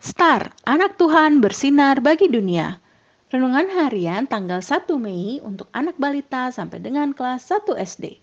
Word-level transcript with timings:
Star, 0.00 0.56
anak 0.64 0.96
Tuhan 0.96 1.44
bersinar 1.44 2.00
bagi 2.00 2.24
dunia. 2.24 2.80
Renungan 3.28 3.68
harian 3.68 4.24
tanggal 4.24 4.64
1 4.64 4.88
Mei 4.96 5.44
untuk 5.44 5.68
anak 5.76 6.00
balita 6.00 6.48
sampai 6.48 6.80
dengan 6.80 7.12
kelas 7.12 7.44
1 7.44 7.76
SD. 7.76 8.16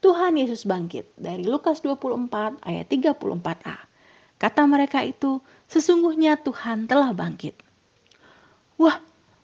Tuhan 0.00 0.40
Yesus 0.40 0.64
bangkit 0.64 1.12
dari 1.20 1.44
Lukas 1.44 1.84
24 1.84 2.64
ayat 2.64 2.88
34a. 2.88 3.76
Kata 4.40 4.64
mereka 4.64 5.04
itu, 5.04 5.44
sesungguhnya 5.68 6.40
Tuhan 6.40 6.88
telah 6.88 7.12
bangkit. 7.12 7.52
Wah, 8.80 8.96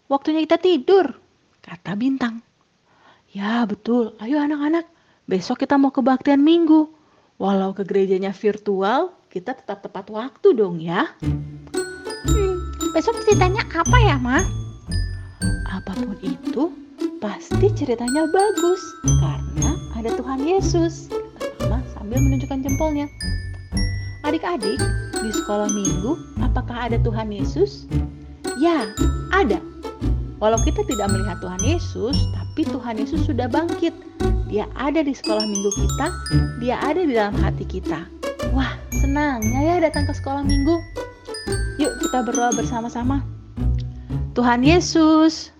waktunya 0.09 0.49
kita 0.49 0.57
tidur, 0.57 1.13
kata 1.61 1.93
Bintang. 1.93 2.41
Ya 3.37 3.69
betul, 3.69 4.17
ayo 4.25 4.41
anak-anak, 4.41 4.89
besok 5.29 5.61
kita 5.61 5.77
mau 5.77 5.93
kebaktian 5.93 6.41
minggu. 6.41 6.89
Walau 7.37 7.77
ke 7.77 7.85
gerejanya 7.85 8.33
virtual, 8.33 9.13
kita 9.37 9.53
tetap 9.53 9.85
tepat 9.85 10.09
waktu 10.09 10.49
dong 10.57 10.81
ya. 10.81 11.13
Hmm, 11.21 12.57
besok 12.97 13.21
ceritanya 13.29 13.69
apa 13.69 13.99
ya, 14.01 14.17
Ma? 14.17 14.41
Apa 15.69 15.93
pun 15.93 16.17
itu, 16.25 16.73
pasti 17.21 17.69
ceritanya 17.77 18.25
bagus 18.33 18.81
karena 19.05 19.77
ada 19.93 20.17
Tuhan 20.17 20.41
Yesus. 20.41 21.13
Mama 21.61 21.85
sambil 21.93 22.17
menunjukkan 22.17 22.65
jempolnya. 22.65 23.13
Adik-adik, 24.25 24.81
di 25.21 25.31
sekolah 25.37 25.69
minggu, 25.69 26.17
apakah 26.41 26.89
ada 26.89 26.97
Tuhan 27.05 27.29
Yesus? 27.29 27.85
Ya, 28.57 28.89
ada. 29.37 29.61
Walau 30.41 30.57
kita 30.65 30.81
tidak 30.89 31.13
melihat 31.13 31.45
Tuhan 31.45 31.61
Yesus, 31.61 32.17
tapi 32.33 32.65
Tuhan 32.65 32.97
Yesus 32.97 33.29
sudah 33.29 33.53
bangkit. 33.53 33.93
Dia 34.49 34.65
ada 34.81 35.05
di 35.05 35.13
sekolah 35.13 35.45
minggu 35.45 35.71
kita, 35.77 36.09
dia 36.57 36.81
ada 36.81 37.05
di 37.05 37.13
dalam 37.13 37.37
hati 37.37 37.69
kita. 37.69 38.16
Wah, 38.53 38.77
senangnya 38.93 39.61
ya 39.65 39.77
datang 39.81 40.05
ke 40.05 40.13
sekolah 40.13 40.45
minggu. 40.45 40.77
Yuk 41.77 41.93
kita 42.01 42.25
berdoa 42.25 42.53
bersama-sama. 42.57 43.21
Tuhan 44.37 44.61
Yesus, 44.65 45.53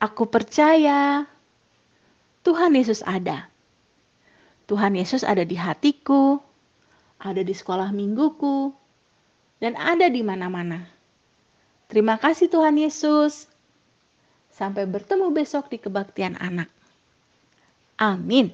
aku 0.00 0.28
percaya 0.28 1.24
Tuhan 2.44 2.76
Yesus 2.76 3.04
ada. 3.04 3.48
Tuhan 4.68 4.96
Yesus 4.96 5.24
ada 5.24 5.44
di 5.44 5.56
hatiku, 5.56 6.40
ada 7.20 7.44
di 7.44 7.52
sekolah 7.52 7.92
mingguku, 7.92 8.72
dan 9.60 9.76
ada 9.76 10.08
di 10.08 10.24
mana-mana. 10.24 10.88
Terima 11.90 12.16
kasih 12.16 12.48
Tuhan 12.48 12.78
Yesus. 12.80 13.50
Sampai 14.54 14.84
bertemu 14.84 15.32
besok 15.32 15.72
di 15.72 15.80
kebaktian 15.80 16.36
anak. 16.38 16.68
Amin. 18.00 18.52